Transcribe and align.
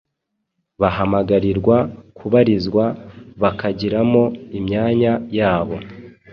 bahamagarirwa 0.81 1.77
kubarizwa 2.17 2.85
bakagiramo 3.41 4.23
imyanya 4.59 5.13
yabo. 5.37 5.75